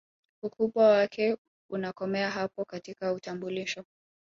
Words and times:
Ukubwa 0.43 0.87
wake 0.87 1.37
unakomea 1.71 2.29
hapo 2.31 2.65
katika 2.65 3.13
utambulisho 3.13 3.83